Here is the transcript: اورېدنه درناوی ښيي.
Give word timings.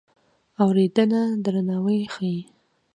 اورېدنه 0.63 1.21
درناوی 1.43 1.99
ښيي. 2.13 2.37